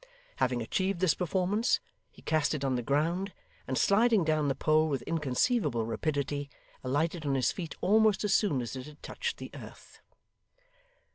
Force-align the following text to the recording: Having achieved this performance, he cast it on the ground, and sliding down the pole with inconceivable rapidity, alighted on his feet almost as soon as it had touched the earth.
Having 0.37 0.63
achieved 0.63 0.99
this 0.99 1.13
performance, 1.13 1.79
he 2.09 2.23
cast 2.23 2.55
it 2.55 2.63
on 2.65 2.73
the 2.73 2.81
ground, 2.81 3.33
and 3.67 3.77
sliding 3.77 4.23
down 4.23 4.47
the 4.47 4.55
pole 4.55 4.89
with 4.89 5.03
inconceivable 5.03 5.85
rapidity, 5.85 6.49
alighted 6.83 7.23
on 7.23 7.35
his 7.35 7.51
feet 7.51 7.75
almost 7.81 8.23
as 8.23 8.33
soon 8.33 8.63
as 8.63 8.75
it 8.75 8.87
had 8.87 9.03
touched 9.03 9.37
the 9.37 9.51
earth. 9.53 10.01